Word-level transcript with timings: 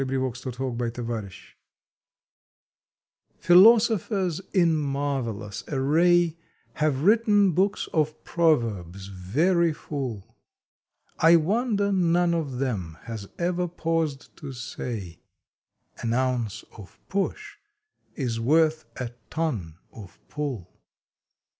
September 0.01 0.31
Twentieth 0.31 0.59
OVERLOOKED 0.99 1.43
PHILOSOPHERS 3.37 4.41
in 4.51 4.75
marvelous 4.75 5.63
array 5.67 6.37
Have 6.73 7.03
written 7.03 7.51
books 7.51 7.87
of 7.93 8.23
proverbs 8.23 9.05
very 9.09 9.71
full. 9.71 10.35
I 11.19 11.35
wonder 11.35 11.91
none 11.91 12.33
of 12.33 12.57
them 12.57 12.97
has 13.03 13.29
ever 13.37 13.67
paused 13.67 14.35
to 14.37 14.53
say: 14.53 15.19
An 15.99 16.15
Ounce 16.15 16.63
of 16.75 16.99
Push 17.07 17.57
is 18.15 18.39
worth 18.39 18.85
a 18.99 19.11
Ton 19.29 19.77
of 19.93 20.19
Pull 20.29 20.81